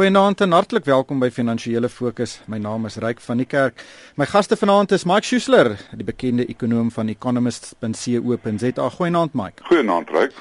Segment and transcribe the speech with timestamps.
[0.00, 2.38] Goeienaand en hartlik welkom by Finansiële Fokus.
[2.48, 3.82] My naam is Ryk van die Kerk.
[4.16, 8.86] My gaste vanaand is Mike Schuessler, die bekende ekonom van economist.co.za.
[8.94, 9.66] Goeienaand Mike.
[9.68, 10.32] Goeienaand Ryk.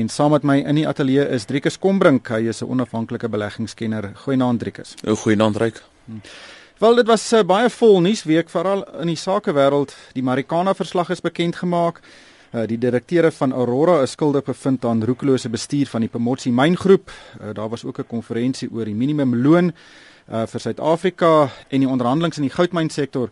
[0.00, 2.32] En saam met my in die ateljee is Driekus Kombrink.
[2.32, 4.14] Hy is 'n onafhanklike beleggingskenner.
[4.24, 4.94] Goeienaand Driekus.
[5.04, 5.82] O, goeienaand Ryk.
[6.78, 9.92] Wel, dit was 'n uh, baie vol nuusweek veral in die sakewêreld.
[10.14, 12.00] Die Marikana verslag is bekend gemaak.
[12.52, 17.08] Uh, die direkteure van Aurora is skuldig bevind aan roekelose bestuur van die Pomotsi myngroep.
[17.40, 22.36] Uh, daar was ook 'n konferensie oor die minimumloon uh, vir Suid-Afrika en die onderhandelinge
[22.36, 23.30] in die goudmynsektor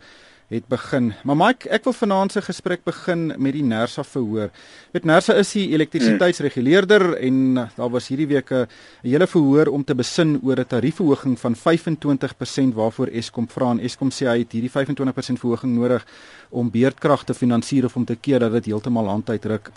[0.51, 1.13] het begin.
[1.23, 4.51] Maar Mike, ek wil vanaand se gesprek begin met die Nersa verhoor.
[4.91, 7.37] Weet Nersa is die elektrisiteitsreguleerder en
[7.77, 8.67] daar was hierdie week 'n
[9.03, 14.11] hele verhoor om te besin oor 'n tariefverhoging van 25% waarvoor Eskom vra en Eskom
[14.11, 16.07] sê hy het hierdie 25% verhoging nodig
[16.51, 19.71] om beurtkrag te finansier of om te keer dat dit heeltemal handuit ruk.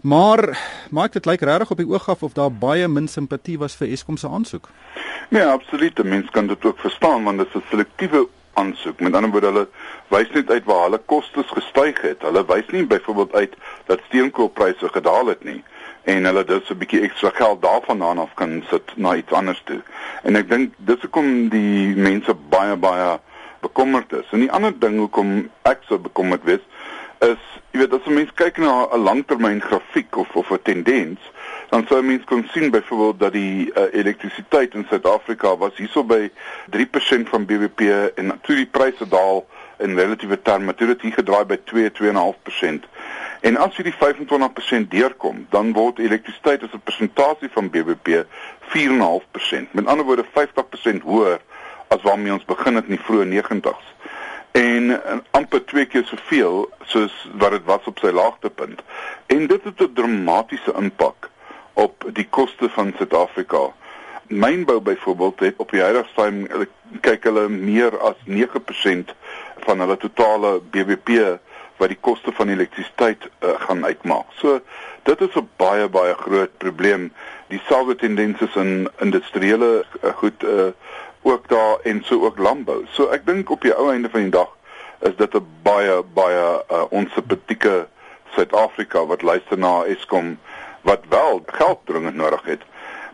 [0.00, 0.58] Maar
[0.90, 3.88] maak dit lyk regtig op die oog af of daar baie min simpatie was vir
[3.88, 4.68] Eskom se aansoek.
[5.30, 6.04] Nee, absoluut.
[6.04, 8.28] Mense kan dit ook verstaan want dit is 'n selektiewe
[8.60, 9.00] aansoek.
[9.00, 9.66] Met ander woorde, hulle
[10.14, 12.22] wys net uit waar hulle kostes gestyg het.
[12.26, 13.56] Hulle wys nie byvoorbeeld uit
[13.90, 15.62] dat steenkoolpryse gedaal het nie
[16.08, 19.80] en hulle dus 'n bietjie ekstra geld daarvandaan af kan sit na iets anders toe.
[20.22, 23.18] En ek dink dis hoekom die mense baie baie
[23.60, 24.26] bekommerd is.
[24.30, 26.64] En die ander ding hoekom ek so bekommerd was
[27.18, 31.20] is, jy weet, as 'n mens kyk na 'n langtermyn grafiek of of 'n tendens,
[31.68, 36.30] dan sou mens kon sien byvoorbeeld dat die uh, elektrisiteit in Suid-Afrika was hierso by
[36.76, 37.80] 3% van BBP
[38.14, 39.44] en toe die pryse daal
[39.78, 42.88] in relatiewe terme, toe dit hier gedraai by 2 2.5%.
[43.46, 48.24] En as jy die 25% deurkom, dan word elektrisiteit as 'n persentasie van BBP
[48.72, 49.72] 4.5%.
[49.72, 51.38] Met ander woorde 50% hoër
[51.88, 53.94] as waarmee ons begin het in die vroeë 90's
[54.52, 58.82] en, en amper twee keer soveel soos wat dit was op sy laagtepunt.
[59.26, 61.30] En dit het 'n dramatiese impak
[61.78, 63.72] op die koste van Suid-Afrika.
[64.26, 66.66] Mynbou byvoorbeeld het op die huidige stadium
[67.00, 69.14] kyk hulle meer as 9%
[69.66, 71.38] van hulle totale BBP
[71.78, 74.26] wat die koste van elektrisiteit uh, gaan uitmaak.
[74.42, 74.58] So
[75.06, 77.12] dit is 'n baie baie groot probleem.
[77.48, 80.74] Dieselfde tendense in industriële uh, goed uh,
[81.22, 82.86] ook daar en so ook landbou.
[82.90, 84.50] So ek dink op die ou einde van die dag
[85.00, 87.86] is dit 'n baie baie uh, onsympatieke
[88.34, 90.38] Suid-Afrika wat luister na Eskom
[90.82, 92.62] wat wel geld dringend nodig het.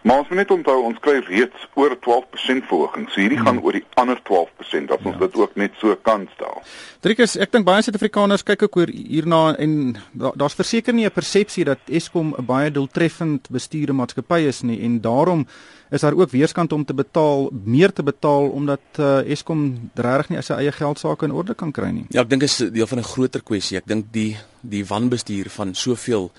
[0.05, 3.07] Maar ons moet net onthou ons kry reeds oor 12% verhoging.
[3.09, 3.47] So hierdie hmm.
[3.47, 5.21] gaan oor die ander 12% as ons ja.
[5.23, 6.59] dit ook net so kan stel.
[7.01, 11.65] Driekus, ek dink baie Suid-Afrikaners kyk ook oor hierna en daar's verseker nie 'n persepsie
[11.65, 15.47] dat Eskom 'n baie doeltreffend bestuurde maatskappy is nie en daarom
[15.91, 20.43] is daar ook weerskant om te betaal, meer te betaal omdat uh, Eskom regtig nie
[20.43, 22.05] sy eie geld sake in orde kan kry nie.
[22.11, 23.79] Ja, ek dink is deel van 'n groter kwessie.
[23.79, 26.31] Ek dink die die wanbestuur van soveel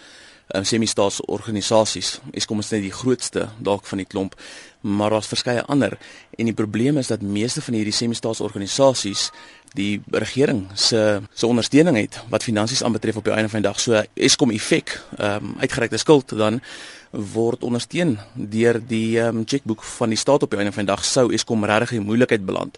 [0.53, 2.19] um, semi-staatsorganisasies.
[2.33, 4.35] Eskom is net die grootste dalk van die klomp,
[4.85, 5.97] maar daar's verskeie ander
[6.37, 9.29] en die probleem is dat meeste van hierdie semi-staatsorganisasies
[9.75, 13.79] die regering se se ondersteuning het wat finansies aanbetref op die einde van die dag.
[13.79, 16.61] So Eskom effek, ehm um, uitgereikte skuld dan
[17.11, 20.93] word ondersteun deur die ehm um, chequeboek van die staat op die einde van die
[20.93, 22.77] dag sou Eskom regtig in moeilikheid beland.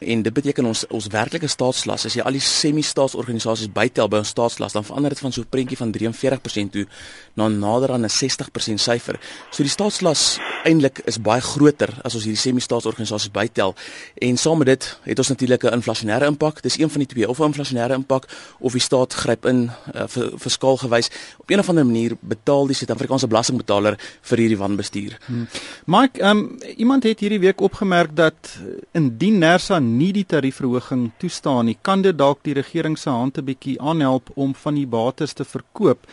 [0.00, 4.32] En dit beteken ons ons werklike staatslas as jy al die semi-staatsorganisasies bytel by ons
[4.32, 6.86] staatslas dan verander dit van so 'n prentjie van 43% toe
[7.34, 9.20] na nader aan 'n 60% syfer.
[9.50, 13.74] So die staatslas eintlik is baie groter as ons hierdie semi-staatsorganisasies bytel
[14.14, 16.62] en saam met dit het ons natuurlik 'n inflasionêre impak.
[16.62, 18.24] Dis een van die twee of 'n inflasionêre impak
[18.58, 21.10] of die staat gryp in uh, vir fiskaal gewys.
[21.38, 25.18] Op een of ander manier betaal die Suid-Afrikaanse belastingbetaler vir hierdie wanbestuur.
[25.26, 25.48] Hmm.
[25.86, 28.58] Mike, um, iemand het hierdie week opgemerk dat
[28.92, 33.44] indien Nersa nie die tariefverhoging toestaan nie, kan dit dalk die regering se hand 'n
[33.44, 36.06] bietjie aanhelp om van die bates te verkoop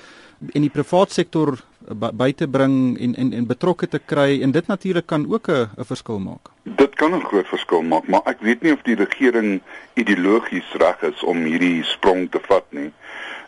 [0.54, 1.58] en die private sektor
[1.96, 5.86] by te bring en en en betrokke te kry en dit natuurlik kan ook 'n
[5.86, 6.52] verskil maak.
[6.64, 9.62] Dit kan 'n groot verskil maak, maar ek weet nie of die regering
[9.94, 12.92] ideologies reg is om hierdie sprong te vat nie.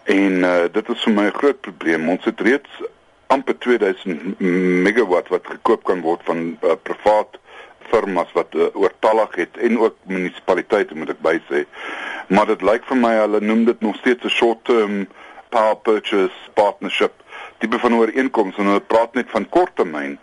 [0.04, 2.10] En uh, dit is vir my 'n groot probleem.
[2.10, 2.70] Ons het reeds
[3.28, 4.40] amper 2000
[4.84, 7.38] megawatt wat gekoop kan word van uh, privaat
[7.92, 11.66] firmas wat uh, oortallig het en ook munisipaliteite moet ek bysê.
[12.30, 15.08] Maar dit lyk vir my hulle noem dit nog steeds 'n short term
[15.50, 17.14] power purchase partnership
[17.60, 20.16] tipe van ooreenkoms en hulle praat net van korttermyn.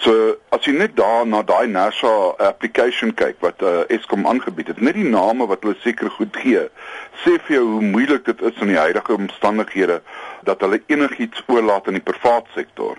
[0.00, 2.12] So as jy net daar na daai NASA
[2.48, 6.64] application kyk wat uh, Eskom aangebied het, net die name wat hulle seker goed gee,
[7.24, 10.00] sê vir jou hoe moeilik dit is in die huidige omstandighede
[10.48, 12.96] dat hulle enigiets oorlaat aan die private sektor.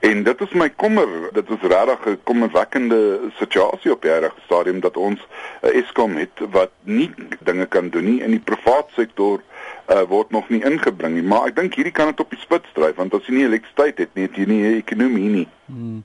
[0.00, 4.96] En dit is my kommer, dit is regtig 'n kommerwekkende situasie op hierdie stadium dat
[4.96, 7.10] ons 'n uh, Eskom het wat nie
[7.40, 9.42] dinge kan doen nie in die private sektor
[9.88, 12.72] uh, word nog nie ingebring nie, maar ek dink hierdie kan dit op die spits
[12.72, 15.48] dryf want as jy nie elektrisiteit het nie, het jy nie 'n ekonomie nie.
[15.66, 16.02] Hmm.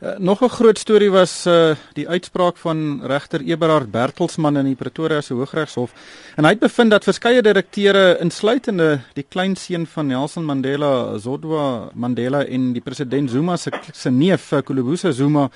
[0.00, 4.74] Uh, nog 'n groot storie was uh, die uitspraak van regter Eberhard Bertelsmann in die
[4.74, 5.92] Pretoria se Hooggeregshof.
[6.36, 12.44] En hy het bevind dat verskeie direkteure insluitende die kleinseun van Nelson Mandela, Zodwa Mandela
[12.44, 15.50] en die president Zuma se se neef Kolobusa Zuma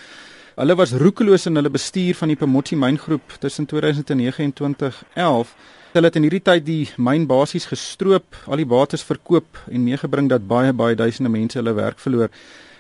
[0.61, 5.55] Hulle was roekeloos in hulle bestuur van die Pomotsi myngroep tussen 2009 en 2011.
[5.93, 10.29] Hulle het in hierdie tyd die myn basies gestroop, al die bates verkoop en meegebring
[10.29, 12.29] dat baie baie duisende mense hulle werk verloor.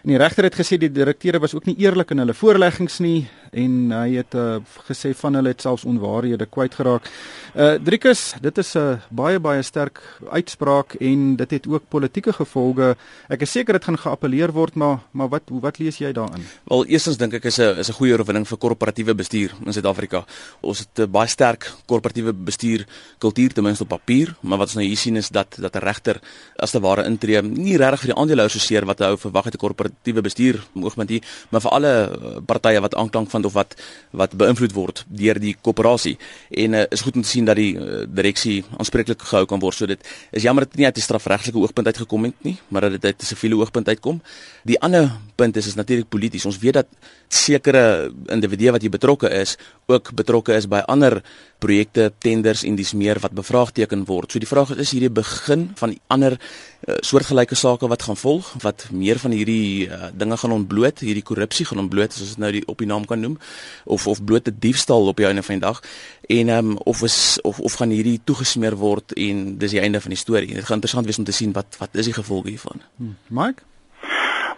[0.01, 3.29] En die regter het gesê die direkteure was ook nie eerlik in hulle voorleggings nie
[3.53, 7.09] en hy het uh, gesê van hulle het selfs onwaarhede kwyt geraak.
[7.53, 10.01] Uh Driekus, dit is 'n uh, baie baie sterk
[10.31, 12.97] uitspraak en dit het ook politieke gevolge.
[13.29, 16.47] Ek is seker dit gaan geappeleer word, maar maar wat wat lees jy daarin?
[16.65, 20.25] Wel, eerstens dink ek is 'n is 'n goeie oorwinning vir korporatiewe bestuur in Suid-Afrika.
[20.61, 22.87] Ons het 'n baie sterk korporatiewe bestuur
[23.19, 25.85] kultuur ten minste op papier, maar wat ons nou hier sien is dat dat 'n
[25.85, 26.21] regter
[26.57, 29.55] as te ware intree, nie regtig vir die aandeelhouers so seer wat hy verwag het
[29.55, 29.90] 'n korporatiewe
[30.23, 33.77] bestuur moegment hier, maar vir alle uh, partye wat aanklank van of wat
[34.11, 36.17] wat beïnvloed word deur die koöperasie
[36.51, 39.75] en uh, is goed om te sien dat die uh, direksie aanspreeklik gehou kan word.
[39.75, 40.01] So dit
[40.31, 43.05] is jammer dat dit nie uit die strafregtelike oogpunt uitgekom het nie maar dat dit
[43.05, 44.21] uit 'n siviele oogpunt uitkom.
[44.65, 46.87] Die ander punt is is natuurlik polities ons weet dat
[47.29, 51.23] sekere individue wat hier betrokke is ook betrokke is by ander
[51.59, 54.33] projekte tenders en dis meer wat bevraagteken word.
[54.33, 58.55] So die vraag is is hierdie begin van ander uh, soortgelyke sake wat gaan volg
[58.65, 62.43] wat meer van hierdie uh, dinge gaan ontbloot hierdie korrupsie gaan ontbloot as ons dit
[62.45, 63.39] nou die op die naam kan noem
[63.85, 65.81] of of blote diefstal op die einde van die dag
[66.29, 70.01] en ehm um, of is of of gaan hierdie toegesmeer word en dis die einde
[70.01, 70.55] van die storie.
[70.55, 72.85] Dit gaan interessant wees om te sien wat wat is die gevolge hiervan.
[72.97, 73.17] Hmm.
[73.29, 73.69] Mike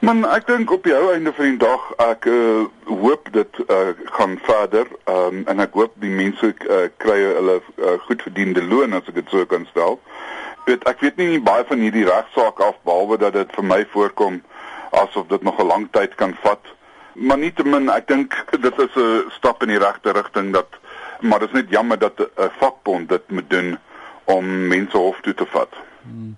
[0.02, 3.92] Man, ek dink op die ou einde van die dag ek uh, hoop dit uh,
[4.16, 8.98] gaan verder um, en ek hoop die mense uh, kry hulle uh, goed verdiende loon
[8.98, 10.00] as ek dit so kan stel.
[10.66, 13.78] Weet, ek weet nie, nie baie van hierdie regsaak af behalwe dat dit vir my
[13.94, 14.40] voorkom
[14.92, 16.64] asof dit nog 'n lang tyd kan vat.
[17.12, 20.68] Maar nietemin, ek dink dit is 'n stap in die regte rigting dat
[21.22, 23.78] maar dit is net jammer dat 'n vakbond dit moet doen
[24.24, 25.72] om mense hof toe te vat.
[26.02, 26.36] Hmm.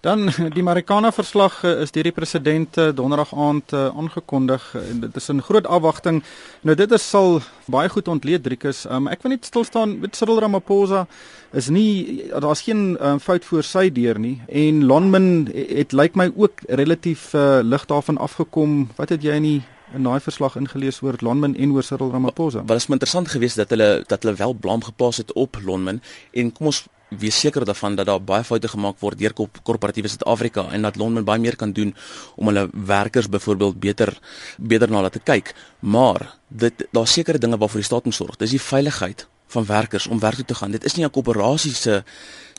[0.00, 5.02] Dan die Marikana verslag eh, is deur die president eh, donderdag aand eh, aangekondig en
[5.02, 6.22] dit is 'n groot afwagting.
[6.62, 8.86] Nou dit is sal baie goed ontleed Driekus.
[8.88, 11.06] Um, ek wil net stil staan met Cyril Ramaphosa
[11.52, 16.32] is nie daar's geen um, fout voor sy deur nie en Lonmin het, lyk my
[16.36, 18.88] ook relatief uh, lig daarvan afgekom.
[18.96, 19.62] Wat het jy in die
[19.94, 22.62] in daai verslag ingelees oor Lonmin en oor Cyril Ramaphosa.
[22.66, 26.02] Wat is interessant geweest dat hulle dat hulle wel blame geplaas het op Lonmin
[26.32, 26.84] en kom ons
[27.18, 31.24] wees seker daarvan dat daar baie foute gemaak word deur korporatiewe Suid-Afrika en dat Lonmin
[31.24, 31.94] baie meer kan doen
[32.36, 34.14] om hulle werkers byvoorbeeld beter
[34.56, 35.54] beter na hulle te kyk.
[35.80, 38.36] Maar dit daar's sekere dinge waarvoor die staat moet sorg.
[38.36, 40.70] Dis die veiligheid van werkers om werk toe te gaan.
[40.70, 42.04] Dit is nie 'n koöperasie se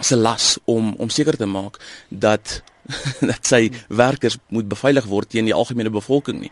[0.02, 1.80] se las om om seker te maak
[2.10, 2.64] dat
[3.32, 6.52] dat sy werkers moet beveilig word teen die algemene bevolking nie.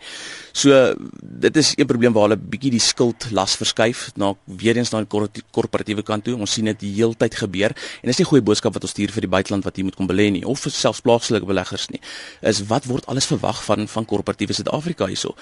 [0.53, 4.91] So dit is 'n probleem waar hulle bietjie die skuld las verskuif na weer eens
[4.91, 6.35] na die korporatiewe kant toe.
[6.35, 7.71] Ons sien dit die heeltyd gebeur
[8.01, 10.07] en dis nie goeie boodskap wat ons stuur vir die buiteland wat hier moet kom
[10.07, 12.01] belê nie of selfs plaaslik beleggers nie.
[12.41, 15.35] Is wat word alles verwag van van korporatiewe Suid-Afrika hierso.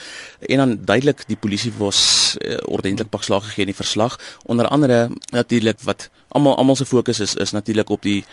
[0.50, 4.68] En dan duidelik die polisie was uh, ordentlik pak slag gegee in die verslag onder
[4.68, 8.24] andere natuurlik wat almal almal se fokus is is natuurlik op die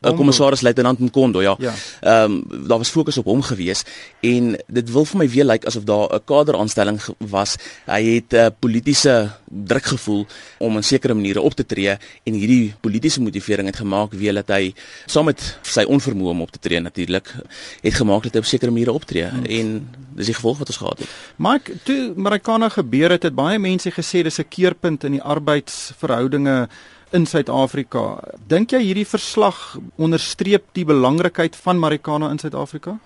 [0.00, 1.56] uh, kommissaris luitenant Nkondo ja.
[1.58, 2.22] Ehm ja.
[2.24, 3.82] um, daar was fokus op hom gewees
[4.20, 7.56] en dit wil vir my weer lyk asof daar 'n kaderaanstelling was.
[7.86, 10.26] Hy het 'n uh, politieke druk gevoel
[10.58, 14.48] om in sekere maniere op te tree en hierdie politieke motivering het gemaak weer dat
[14.48, 14.74] hy
[15.06, 17.34] saam met sy onvermoë om op te tree natuurlik
[17.80, 19.44] het gemaak dat hy op sekere maniere optree hmm.
[19.44, 21.08] en dis die gevolg wat ons gehad het.
[21.36, 26.68] Mike, toe Marikana gebeur het, het baie mense gesê dis 'n keerpunt in die arbeidsverhoudinge
[27.12, 28.20] in Suid-Afrika.
[28.48, 32.98] Dink jy hierdie verslag onderstreep die belangrikheid van Marikana in Suid-Afrika?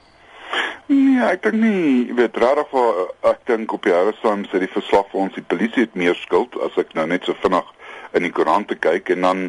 [0.87, 2.99] Nee, ek dink nie, jy weet regtig vir
[3.31, 6.59] ek dink op die Harrisons sê die verslag vir ons die polisie het meer skuld
[6.67, 7.71] as ek nou net so vinnig
[8.13, 9.41] in die koerante kyk en dan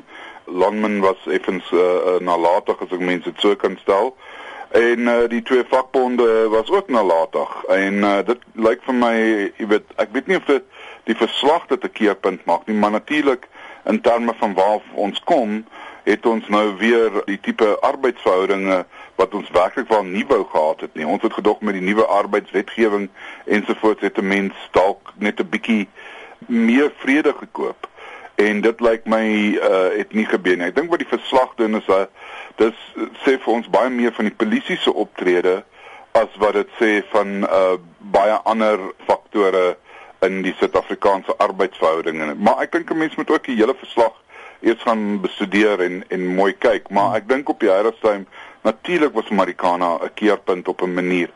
[0.47, 4.13] Lonman was effens uh, nalatig as ek mense so kan stel.
[4.77, 9.15] En uh, die twee vakbonde was ook nalatig en uh, dit lyk vir my,
[9.57, 10.63] jy weet, ek weet nie of dit
[11.09, 13.49] die verslag dit 'n keerpunt maak nie, maar natuurlik
[13.85, 15.65] in terme van waar ons kom,
[16.05, 20.93] het ons nou weer die tipe arbeidsverhoudinge wat ons werklik wel nie wou gehad het
[20.93, 21.07] nie.
[21.07, 23.09] Ons het gedog met die nuwe arbeidswetgewing
[23.45, 25.87] ensovoorts het 'n mens dalk net 'n bietjie
[26.47, 27.89] meer vrede gekoop.
[28.35, 29.25] En dit lyk my
[29.57, 30.65] uh het nie gebeur nie.
[30.65, 32.09] Ek dink wat die verslag doen is dat
[32.55, 32.77] dis
[33.23, 35.63] sê vir ons baie meer van die polisie se optrede
[36.11, 39.77] as wat dit sê van uh baie ander faktore
[40.25, 42.35] in die Suid-Afrikaanse arbeidsverhoudinge.
[42.35, 44.13] Maar ek dink 'n mens moet ook die hele verslag
[44.61, 48.27] eers gaan bestudeer en en mooi kyk, maar ek dink op die Harrisheim
[48.65, 51.29] Natuurlik was Marikana 'n keerpunt op 'n manier.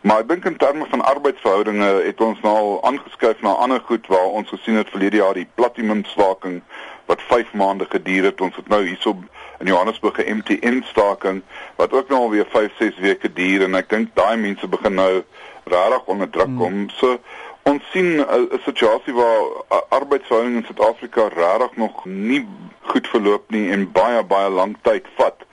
[0.00, 4.06] Maar ek dink in terme van arbeidsverhoudinge het ons nou al aangeskuif na ander goed
[4.06, 6.62] waar ons gesien het verlede jaar die platinum staking
[7.04, 8.40] wat 5 maande geduur het.
[8.40, 9.16] Ons het nou hierso
[9.58, 11.42] in Johannesburg 'n MTN staking
[11.76, 15.22] wat ook nou alweer 5, 6 weke duur en ek dink daai mense begin nou
[15.64, 16.72] regtig onder druk kom.
[16.72, 16.88] Hmm.
[16.88, 17.18] So
[17.64, 19.42] ons sien 'n situasie waar
[19.88, 22.46] arbeidsverhoudinge in Suid-Afrika regtig nog nie
[22.80, 25.44] goed verloop nie en baie baie lank tyd vat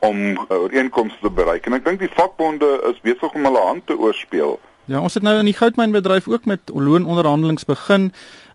[0.00, 1.66] om ooreenkomste te bereik.
[1.66, 4.58] En ek dink die vakbonde is besig om hulle hand te oorspeel.
[4.90, 8.08] Ja, ons het nou in die goudmynbedryf ook met loononderhandelinge begin.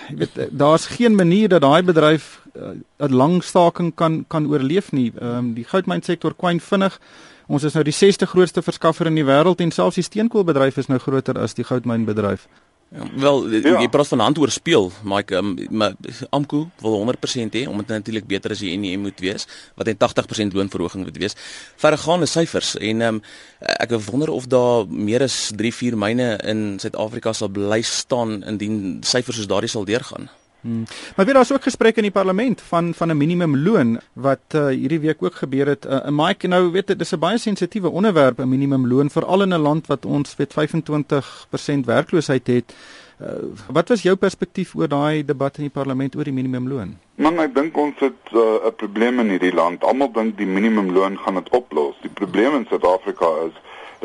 [0.09, 4.91] Jy weet daar's geen manier dat daai bedryf 'n uh, lang staking kan kan oorleef
[4.91, 5.13] nie.
[5.19, 6.99] Ehm um, die goudmynsektor kwyn vinnig.
[7.47, 10.87] Ons is nou die 6ste grootste verskaffer in die wêreld en selfs die steenkoolbedryf is
[10.87, 12.47] nou groter as die goudmynbedryf.
[12.89, 13.79] Wel ja.
[13.81, 15.95] jy praat van hand oorspeel, Mike, um, maar
[16.29, 19.97] Amku wil 100% hê omdat dit natuurlik beter as die NEM moet wees, wat 'n
[19.97, 21.35] 80% loonverhoging moet wees.
[21.75, 23.21] Verregaande syfers en um,
[23.59, 29.01] ek wonder of daar meer as 3, 4 myne in Suid-Afrika sal bly staan indien
[29.01, 30.29] syfers soos daardie sal deurgaan.
[30.65, 30.83] Hmm.
[31.15, 34.99] Maar weer daar's ook gesprekke in die parlement van van 'n minimumloon wat uh, hierdie
[34.99, 35.85] week ook gebeur het.
[35.85, 39.61] Uh, Mike nou weet dit is 'n baie sensitiewe onderwerp 'n minimumloon veral in 'n
[39.61, 42.75] land wat ons weet 25% werkloosheid het.
[43.21, 43.27] Uh,
[43.71, 46.97] wat was jou perspektief oor daai debat in die parlement oor die minimumloon?
[47.15, 49.83] Man, ek dink ons het 'n uh, probleem in hierdie land.
[49.83, 51.95] Almal dink die minimumloon gaan dit oplos.
[52.01, 53.53] Die probleem in Suid-Afrika is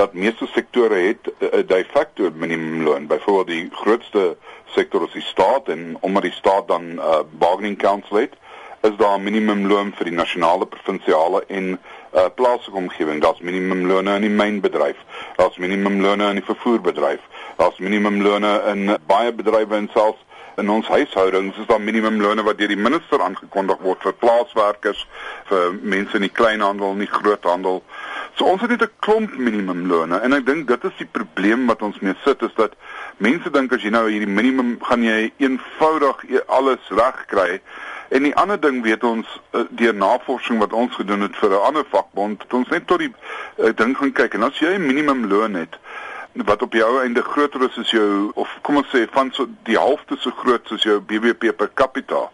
[0.00, 3.06] dat meeste sektore het 'n uh, de facto minimumloon.
[3.06, 7.78] Byvoorbeeld die grootste sektor is die staat en omdat die staat dan 'n uh, bargaining
[7.78, 8.34] council het,
[8.80, 11.80] is daar 'n minimumloon vir die nasionale, provinsiale en
[12.14, 13.20] uh, plaaslike omgewing.
[13.20, 14.96] Daar's minimumlone in die mynbedryf.
[15.36, 17.20] Daar's minimumlone in die vervoerbedryf.
[17.56, 20.24] Daar's minimumlone in baie bedrywe en selfs
[20.56, 25.06] in ons huishoudings is daar minimumlone wat deur die minister aangekondig word vir plaaswerkers,
[25.44, 27.82] vir mense in die kleinhandel en die groothandel.
[28.34, 31.82] So ons het net 'n klomp minimumlone en ek dink dit is die probleem wat
[31.82, 32.72] ons mee sit is dat
[33.16, 37.60] mense dink as jy nou hierdie minimum gaan jy eenvoudig alles regkry.
[38.08, 41.66] En die ander ding weet ons eh, deur navorsing wat ons gedoen het vir 'n
[41.66, 43.12] ander vakbond, het ons net tot die
[43.58, 45.78] uh, ding gaan kyk en as jy 'n minimumloon het
[46.32, 49.78] wat op jou einde groter is as jou of kom ons sê van so die
[49.78, 52.30] helfte so groot soos jou BBP per capita,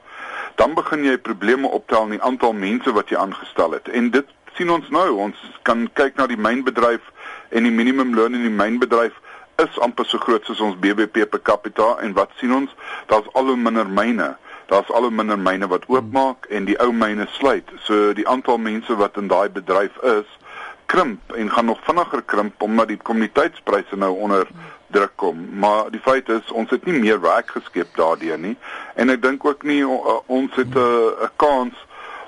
[0.57, 3.89] dan begin jy probleme optel in die aantal mense wat jy aangestel het.
[3.89, 5.09] En dit sien ons nou.
[5.29, 7.05] Ons kan kyk na die mynbedryf
[7.49, 9.15] en die minimumloon in die mynbedryf
[9.63, 12.73] is amper so groot soos ons BBP per capita en wat sien ons?
[13.13, 14.35] Daar's al hoe minder myne.
[14.69, 17.71] Daar's al hoe minder myne wat oopmaak en die ou myne sluit.
[17.87, 20.29] So die aantal mense wat in daai bedryf is,
[20.87, 24.47] krimp en gaan nog vinniger krimp omdat die kommoditeitspryse nou onder
[24.95, 25.49] druk kom.
[25.59, 28.55] Maar die feit is ons het nie meer werk geskep daardeur nie
[28.95, 31.75] en ek dink ook nie ons het 'n kans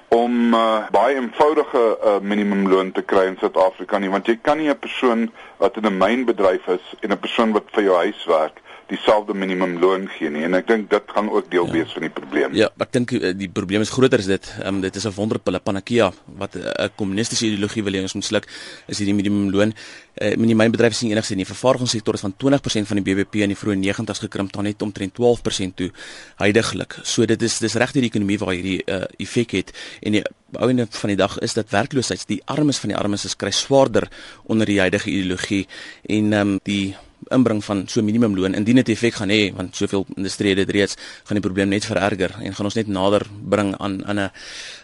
[0.09, 4.71] om uh, baie eenvoudige uh, minimumloon te kry in Suid-Afrika nie want jy kan nie
[4.71, 8.63] 'n persoon wat in 'n mynbedryf is en 'n persoon wat vir jou huis werk
[8.89, 11.73] dieselfde minimumloon gee nie en ek dink dit gaan ook deel ja.
[11.77, 12.55] wees van die probleem.
[12.57, 14.49] Ja, ek dink eh, die probleem is groter as dit.
[14.59, 18.25] Ehm um, dit is 'n wonderpille panakia wat 'n kommunistiese ideologie wil hê ons moet
[18.25, 18.47] sluk
[18.87, 19.75] is hierdie minimumloon.
[20.21, 23.35] Uh, in die mynbedryf sien enigsins in die vervaardigingssektor is van 20% van die BBP
[23.45, 25.91] in die vroeë 90's gekrimp tot net omtrent 12% toe
[26.39, 26.99] heidaglik.
[27.05, 30.25] So dit is dis reg die ekonomie waar hierdie uh, effek het en die
[30.57, 34.09] ouene van die dag is dat werkloosheid die armes van die armes is kry swaarder
[34.45, 35.67] onder die huidige ideologie
[36.09, 36.97] en ehm um, die
[37.35, 41.41] inbring van so minimumloon indien dit effek gaan hê want soveel industrie het reeds gaan
[41.41, 44.31] die probleem net vererger en gaan ons net nader bring aan aan 'n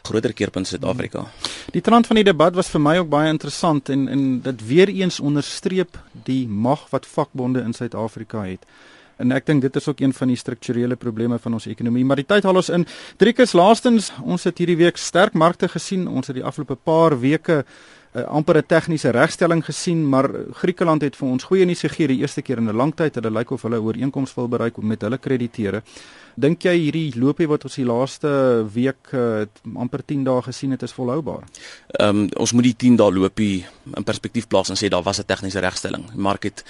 [0.03, 1.27] groter keerpunt Suid-Afrika.
[1.73, 4.89] Die trant van die debat was vir my ook baie interessant en en dit weer
[4.89, 8.67] eens onderstreep die mag wat vakbonde in Suid-Afrika het.
[9.17, 12.05] En ek dink dit is ook een van die strukturele probleme van ons ekonomie.
[12.05, 12.87] Maar die tyd haal ons in.
[13.17, 16.09] Driekus laastens, ons het hierdie week sterk markte gesien.
[16.11, 17.63] Ons het die afgelope paar weke
[18.15, 22.21] uh, amper 'n tegniese regstelling gesien, maar Griekeland het vir ons goeie nuus gegee die
[22.21, 23.15] eerste keer in 'n lang tyd.
[23.15, 25.83] Hulle lyk of hulle ooreenkoms wil bereik met hulle krediteure.
[26.35, 28.31] Dink jy hierdie loopie wat ons die laaste
[28.75, 29.45] week uh,
[29.79, 31.45] amper 10 dae gesien het is volhoubaar?
[31.95, 33.65] Ehm um, ons moet die 10 dae loopie
[33.95, 36.11] in perspektief plaas en sê daar was 'n tegniese regstelling.
[36.11, 36.65] Die mark het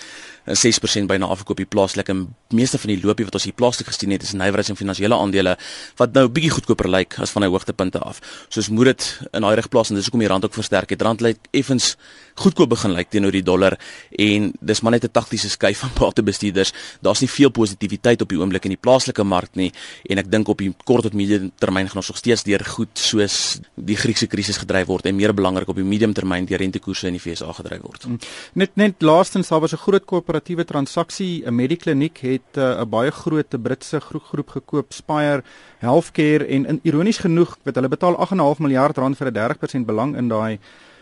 [0.44, 4.11] 6% byna afgekoop die plaaslike en meeste van die loopie wat ons hier plaaslik gesien
[4.11, 5.56] het is nywerheids en finansiële aandele
[5.97, 8.21] wat nou bietjie goedkoper lyk as van hy hoogtepunte af.
[8.49, 11.02] Soos moet dit in daai reg plaas en dis hoekom die rand ook versterk het.
[11.02, 11.97] Rand lyk effens
[12.35, 13.78] goedkoop begin lyk teenoor die dollar
[14.11, 16.73] en dis maar net 'n taktiese skuif van batebestuurders.
[17.00, 19.70] Daar's nie veel positiwiteit op die oomblik in die plaaslike mark nie.
[20.11, 22.99] En ek dink op die kort tot medium termyn gaan ons nog steeds deur goed
[22.99, 27.06] soos die Griekse krisis gedryf word en meer belangrik op die medium termyn deur rentekoerse
[27.06, 28.06] in die FSA gedryf word.
[28.54, 31.44] Net net laastens daar was 'n groot koop operatiewe transaksie.
[31.44, 35.42] 'n Medikliniek het uh, 'n baie groot Britse groep, groep gekoop Spire
[35.78, 36.46] Healthcare.
[36.46, 40.28] En in, ironies genoeg wat hulle betaal 8.5 miljard rand vir 'n 30% belang in
[40.28, 40.58] daai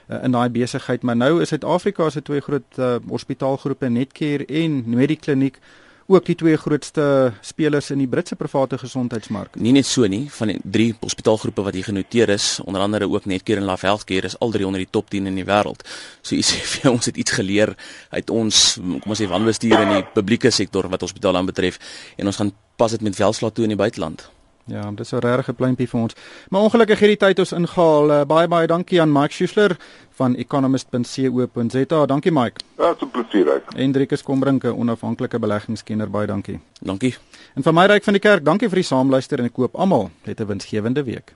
[0.08, 4.82] uh, in daai besigheid, maar nou is Suid-Afrika se twee groot uh, hospitaalgroepe Netcare en
[4.86, 5.58] Medikliniek
[6.06, 9.56] ook die twee grootste spelers in die Britse private gesondheidsmark.
[9.56, 13.28] Nie net so nie, van die drie hospitaalgroepe wat hier genoteer is, onder andere ook
[13.30, 15.86] Netcare en Life Healthcare is al drie onder die top 10 in die wêreld.
[16.22, 17.74] So jy sê vir ons het iets geleer
[18.10, 21.78] uit ons kom ons sê wanbestuur in die publieke sektor wat hospitale aanbetref
[22.16, 24.24] en ons gaan pas dit met velslaat toe in die buiteland.
[24.64, 26.14] Ja, dit is 'n regte pleintjie vir ons.
[26.50, 28.10] Maar ongelukkig het die tyd ons ingehaal.
[28.10, 29.76] Uh, baie baie dankie aan Mike Schuessler
[30.10, 32.06] van economist.co.za.
[32.06, 32.60] Dankie Mike.
[32.78, 33.62] Ja, so plesier ek.
[33.74, 36.60] Hendrikus Kombrinke, onafhanklike beleggingskenner, baie dankie.
[36.80, 37.16] Dankie.
[37.54, 40.10] En van my ryk van die kerk, dankie vir die saamluister en ek koop almal
[40.26, 41.34] 'n winsgewende week.